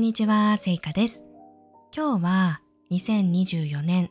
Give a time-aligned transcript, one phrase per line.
[0.00, 1.20] んにちは、せいかです。
[1.94, 4.08] 今日は2024年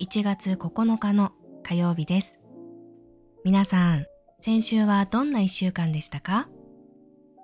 [0.00, 1.32] 1月9日の
[1.64, 2.38] 火曜日です。
[3.44, 4.06] 皆さん、
[4.38, 6.48] 先週はどんな一週間でしたか？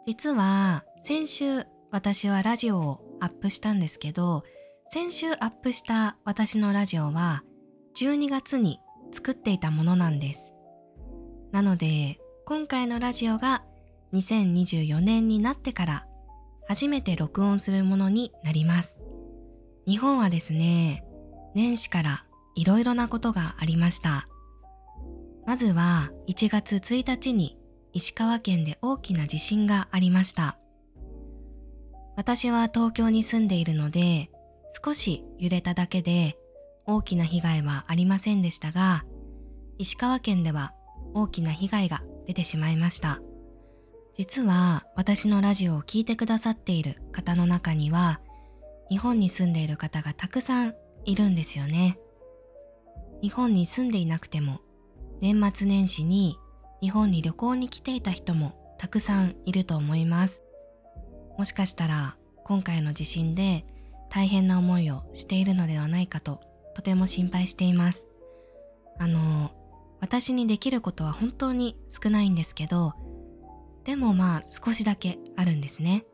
[0.07, 4.45] 実は先週私はラジオをアップしたんですけど、
[4.91, 7.43] 先週アップした私のラジオは
[7.96, 8.79] 12月に
[9.11, 10.52] 作っていたものなんです。
[11.51, 13.65] なので、今回のラジオが
[14.12, 16.07] 2024年になってから
[16.69, 18.99] 初めて録音するものになります。
[19.87, 21.03] 日本はですね、
[21.55, 24.29] 年始からいろいろなことがありました。
[25.47, 27.57] まずは1月1日に
[27.95, 30.59] 石川県で大きな地震がありました。
[32.17, 34.29] 私は東京に住んでいるので
[34.85, 36.37] 少し揺れただけで
[36.85, 39.05] 大きな被害はありませんでしたが
[39.79, 40.73] 石川県では
[41.15, 43.21] 大きな被害が出てしまいました。
[44.19, 48.21] 実は私のラジオを聴いてくださっている方の中には
[48.91, 52.01] 日本に住んでいる方がたくさんいるんですよね。
[53.23, 54.60] 日本に住んでいなくても
[55.21, 56.37] 年末年始に
[56.80, 60.43] 日本に旅行に来ていた人もたくさんいると思います。
[61.38, 63.65] もしかしたら今回の地震で
[64.10, 66.41] 大変な思いをしているのではないかと
[66.75, 68.05] とても心配しています。
[68.99, 69.53] あの、
[70.00, 72.94] 私にできることは本当に少ないんですけど、
[73.89, 76.05] でもまあ少しだけあるんですね。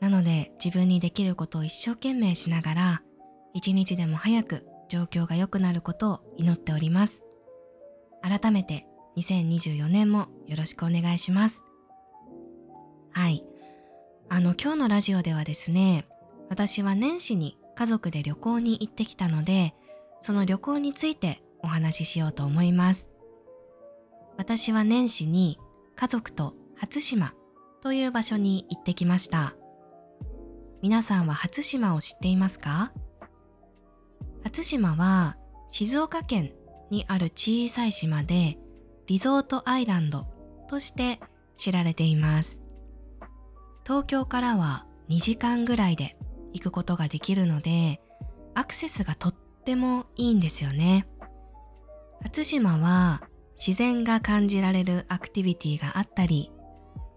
[0.00, 3.02] なので自分にできることを一生懸命しながら
[3.52, 7.22] 一日でも早く状況が良くなることを祈っております。
[8.20, 11.62] 改めて2024年もよろしくお願いします。
[13.12, 13.44] はい。
[14.28, 16.08] あの今日のラジオではですね、
[16.50, 19.72] 私は年始に家族で旅行に行ってきたので、
[20.20, 23.08] その旅行についてお話ししようと思います。
[24.36, 25.60] 私は年始に
[25.94, 27.34] 家族と初島
[27.82, 29.54] という場所に行ってきました。
[30.82, 32.92] 皆さんは初島を知っていますか？
[34.42, 35.36] 初島は
[35.70, 36.52] 静岡県
[36.90, 38.58] にある小さい島で
[39.06, 40.26] リゾートアイランド
[40.68, 41.20] として
[41.56, 42.60] 知られています。
[43.86, 46.16] 東京からは2時間ぐらいで
[46.52, 48.00] 行くことができるので
[48.54, 51.06] アクセスがとってもいいんですよね。
[52.22, 53.22] 初島は
[53.56, 56.50] 自然が感じられるアクティビティがあったり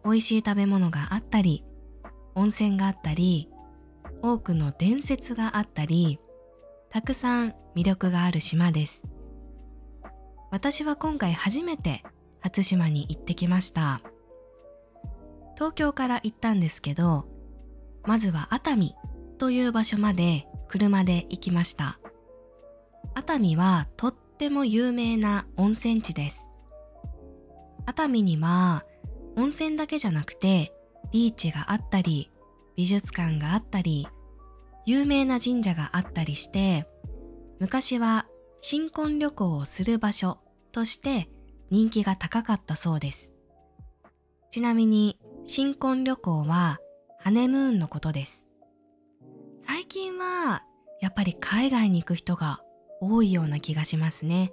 [0.08, 1.66] 美味しい食べ物があったり、
[2.34, 3.50] 温泉があったり、
[4.22, 6.18] 多くの伝説があったり、
[6.90, 9.04] たくさん魅力がある島です。
[10.50, 12.04] 私は今回初めて
[12.40, 14.00] 初島に行ってきました。
[15.56, 17.28] 東京から行ったんですけど、
[18.06, 18.96] まずは熱海
[19.38, 22.00] という場所まで車で行きました。
[23.14, 26.48] 熱海はとっても有名な温泉地です。
[27.86, 28.86] 熱海には
[29.38, 30.74] 温泉だけじゃなくて、
[31.12, 32.32] ビーチがあったり、
[32.76, 34.08] 美術館があったり、
[34.86, 36.88] 有名な神社があったりして、
[37.60, 38.26] 昔は
[38.60, 40.40] 新婚旅行をする場所
[40.72, 41.30] として
[41.70, 43.32] 人気が高かったそうです。
[44.50, 46.80] ちなみに新婚旅行は
[47.20, 48.44] ハネムーンのことです。
[49.66, 50.64] 最近は
[51.02, 52.62] やっぱり海外に行く人が
[53.02, 54.52] 多いような気がしますね。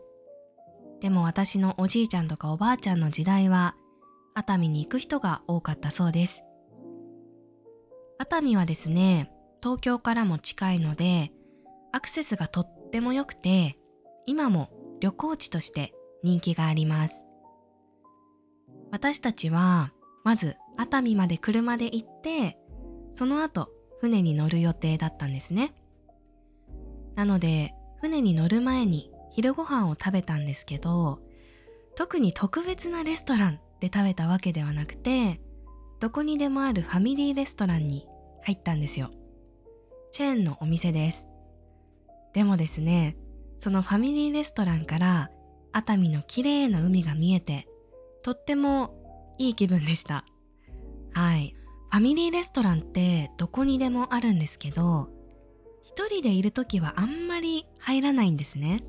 [1.00, 3.76] でも私のおじいちゃんとかおばあちゃんの時代は
[4.36, 6.42] 熱海に行く人が多かったそうです。
[8.18, 9.30] 熱海はですね、
[9.62, 11.30] 東京からも近いので、
[11.92, 13.78] アクセスがとっても良くて、
[14.26, 17.22] 今も旅行地として人気があります。
[18.90, 19.92] 私たちは、
[20.24, 22.58] まず熱海まで車で行って、
[23.14, 23.70] その後
[24.00, 25.74] 船に乗る予定だったんですね。
[27.14, 31.20] なので、船に乗る前に昼ご飯を食べたんですけど、
[31.94, 35.42] 特に特別なレストランで食べたわけではなくて、
[36.00, 38.06] どこにでもあるファミリーレストランに
[38.42, 39.10] 入ったんですよ。
[40.10, 41.26] チェーンのお店です。
[42.32, 43.16] でもですね、
[43.58, 45.30] そのファミリーレストランから
[45.72, 47.68] 熱海の綺麗な海が見えて、
[48.22, 48.94] とっても
[49.38, 50.24] いい気分でした。
[51.12, 51.54] はい。
[51.90, 55.10] ファミリーレストランってどこにでもあるんですけど、
[55.82, 58.80] 一人でいる時はあんまり入らないんですね。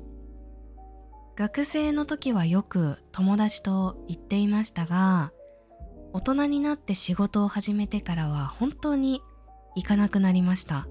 [1.36, 5.32] 学生の時はよく友達と言っていましたが、
[6.14, 9.20] 大人になって仕事を始めてからは本当に
[9.74, 10.88] 行かなくなりました。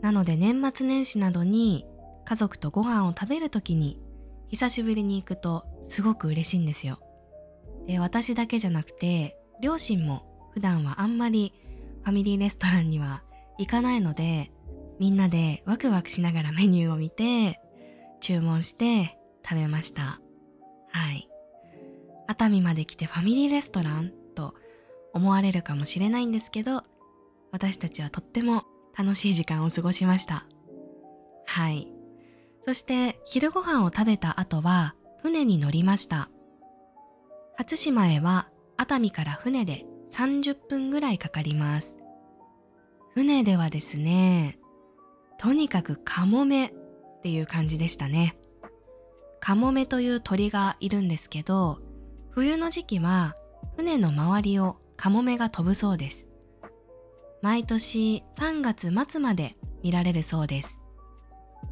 [0.00, 1.84] なので年末年始などに
[2.24, 4.00] 家族とご飯を食べる時に
[4.48, 6.98] 久しぶりに行くとすごく嬉しいんですよ。
[7.86, 11.52] で、私だけじゃなくて両親も普段はあんまり
[12.04, 13.22] ファミリーレストランには
[13.58, 14.50] 行かないので
[14.98, 17.60] みんなでワクワクしながらメニューを見て
[18.20, 20.20] 注文して食べました。
[20.92, 21.28] はい。
[22.26, 24.54] 熱海まで来てファミリーレストランと
[25.12, 26.82] 思われるかもしれないんですけど、
[27.50, 28.64] 私たちはとっても
[28.96, 30.46] 楽しい時間を過ごしました。
[31.46, 31.88] はい。
[32.64, 36.28] そして昼ご飯を食べた後は船に乗りました。
[37.56, 41.94] 初島へは熱海から船で30分ぐらいかかります。
[43.14, 44.58] 船ではですね、
[45.38, 46.72] とにかくカモメ
[47.20, 48.36] っていう感じでしたね。
[49.40, 51.80] カモメという鳥がいるんですけど、
[52.30, 53.34] 冬の時期は
[53.76, 56.26] 船の周りをカモメが飛ぶそうです。
[57.42, 60.80] 毎年3月末まで見られるそうです。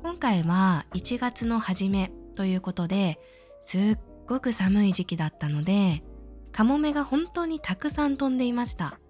[0.02, 3.18] 今回は1月の初めということで、
[3.60, 6.02] すっごく寒い時期だったので、
[6.52, 9.00] カモメが本当にたくさん飛んでいました。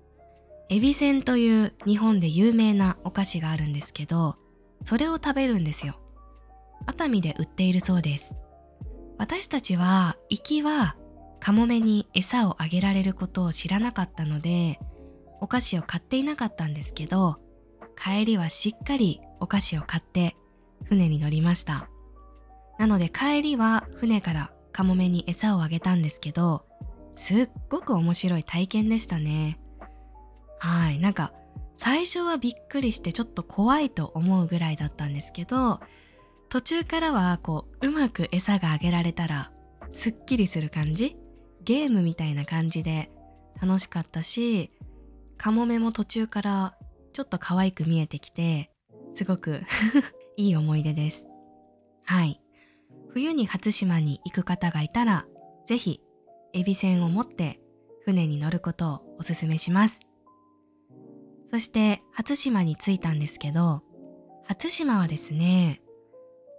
[0.69, 4.37] エビせんという日本で有名なお菓子があるんですけど、
[4.85, 5.99] それを食べるんですよ。
[6.87, 8.35] 熱海で売っているそうです。
[9.19, 10.97] 私たちは行きは
[11.41, 14.79] カモメに餌をあげられることを知らなかったので、
[15.41, 17.39] お菓子を買っていなかったんですけど、
[17.97, 20.37] 帰りはしっかりお菓子を買って
[20.85, 21.89] 船に乗りました。
[22.79, 26.65] なので帰りは船からカモメに餌をあげたんですけど、
[27.13, 29.59] すっごく面白い体験でしたね。
[30.61, 31.33] はい、なんか
[31.77, 35.81] 最初はびっくりしてちょっと怖いと思うぐらいだったんですけど、
[36.49, 39.53] 途中からはこううまく餌があげられたら
[39.93, 41.17] すっきりする感じ？
[41.65, 43.11] ゲームみたいな感じで
[43.61, 44.73] 楽しかったし
[45.37, 46.75] カモメも途中から
[47.13, 48.71] ちょっと可愛く見えてきて
[49.13, 49.61] すごく
[50.37, 51.27] いい思い出です。
[52.05, 52.41] はい。
[53.11, 55.27] 冬に初島に行く方がいたら
[55.67, 56.01] ぜひ
[56.55, 57.61] エビ船を持って
[58.05, 60.01] 船に乗ることをおすすめします。
[61.51, 63.83] そして初島に着いたんですけど
[64.47, 65.81] 初島はですね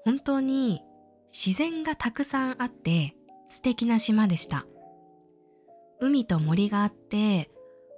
[0.05, 0.81] 本当に
[1.29, 3.15] 自然がたくさんあって
[3.49, 4.65] 素敵な島でした。
[5.99, 7.51] 海と森があって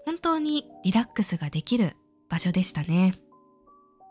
[0.06, 1.96] 本当にリラックスができる
[2.30, 3.16] 場所でしたね。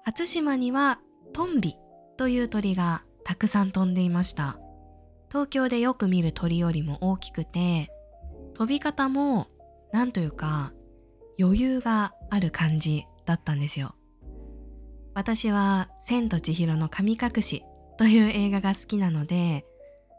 [0.05, 1.01] 初島には
[1.33, 1.77] トンビ
[2.17, 4.59] という鳥がたくさん飛んでいました。
[5.29, 7.89] 東京でよく見る鳥よりも大きくて
[8.55, 9.47] 飛び方も
[9.93, 10.73] なんというか
[11.39, 13.95] 余裕がある感じだったんですよ。
[15.15, 17.65] 私は千と千尋の神隠し
[18.01, 19.67] という映画が好きなので、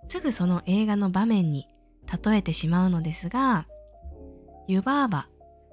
[0.07, 1.68] すぐその映画の場面に
[2.24, 3.66] 例えてしまうのですが、
[4.68, 5.28] 湯婆婆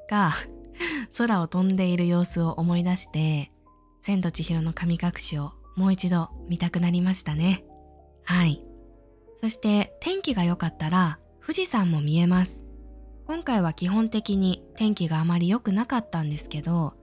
[0.09, 0.33] が
[1.19, 3.53] 空を飛んでいる様子を思い出して、
[4.01, 7.67] 千と千尋の神隠しをもう一度見たくなりましたね。
[8.25, 8.65] はい。
[9.43, 12.63] そして天気が良かったら富士山も見えます。
[13.27, 16.95] 今回は基本的に天気があまり良くなかったんですけど、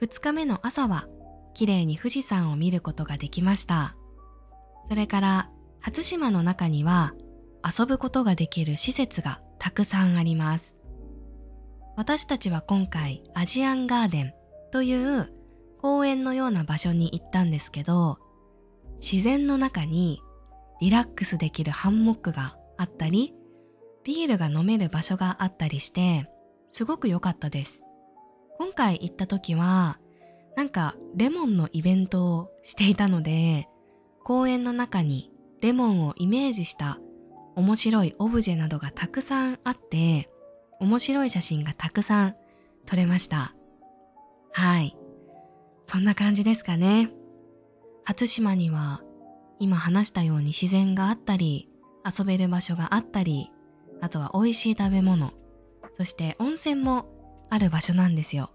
[0.00, 1.08] 2日目の朝は
[1.52, 3.96] 綺麗に富士山を見ることができました。
[4.88, 5.50] それから
[5.80, 7.14] 初島の中には
[7.64, 10.76] 遊ぶことができる施設がたくさんあります。
[11.96, 14.34] 私たちは今回アジアンガーデン
[14.70, 15.32] という
[15.80, 18.18] 公園のような場所に行ったんですけど、
[19.00, 20.20] 自然の中に
[20.80, 23.34] リラックスできるハンモックがあったり、
[24.04, 26.28] ビールが飲める場所があったりして、
[26.70, 27.82] すごく良かったです。
[28.58, 29.98] 今回行った時は、
[30.56, 33.68] なんかレモンのイベントをしていたので、
[34.24, 35.30] 公園の中に
[35.60, 36.98] レモンをイメージした
[37.54, 40.30] 面白いオブジェなどがたくさんあって
[40.80, 42.36] 面白い写真がたくさん
[42.86, 43.54] 撮れました。
[44.52, 44.96] はい。
[45.86, 47.10] そんな感じですかね。
[48.04, 49.02] 初島には
[49.58, 51.68] 今話したように自然があったり
[52.04, 53.52] 遊べる場所があったり
[54.00, 55.32] あとは美味しい食べ物
[55.96, 57.06] そして温泉も
[57.48, 58.50] ある場所なんですよ。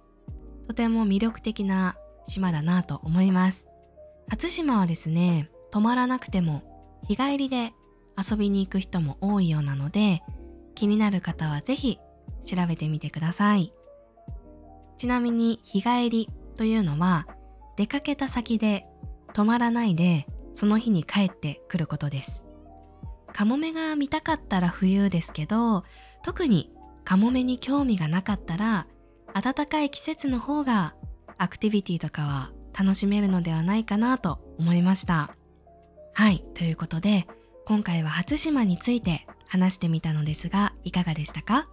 [0.67, 1.95] とても魅力的な
[2.27, 3.67] 島だなと思います。
[4.27, 7.73] 初島はですね泊まらなくても日帰りで
[8.17, 10.21] 遊びに行く人も多いようなので
[10.75, 11.99] 気になる方はぜひ
[12.45, 13.73] 調べてみてください。
[14.97, 17.27] ちなみに日帰りというのは
[17.75, 18.87] 出かけた先で
[19.33, 22.43] 泊まらないでその日に帰ってくることです。
[23.31, 25.83] カモメが見たかったら冬ですけど
[26.23, 26.71] 特に
[27.03, 28.87] カモメに興味がなかったら
[29.33, 30.95] 暖かい季節の方が
[31.37, 35.35] アクティビティとかは楽しめるのではないかなと思いました。
[36.17, 37.27] はい、ということで、
[37.67, 41.69] 今回は初島について話してみたのですが、いかがでしたか？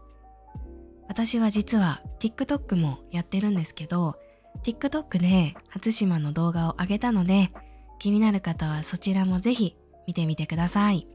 [1.08, 4.16] 私は実は TikTok もやってるんですけど、
[4.62, 7.52] TikTok で初島の動画を上げたので、
[7.98, 11.08] 気になる方はそちらもぜひ見てみてください。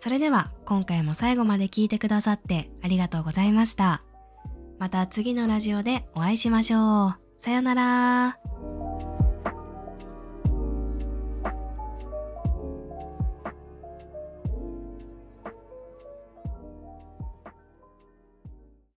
[0.00, 4.02] それでは今回も最後まで聞いてくださってありがとうございました。
[4.80, 7.14] また次のラジオでお会いしましょう。
[7.38, 8.43] さよなら。